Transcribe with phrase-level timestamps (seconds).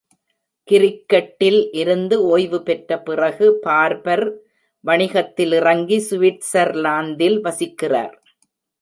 [0.67, 4.25] கிரிக்கெட்டில் இருந்து ஓய்வு பெற்ற பிறகு, பார்பர்
[4.83, 8.15] வணிகத்தில் இறங்கி சுவிட்சர்லாந்தில் வசிக்கிறார்.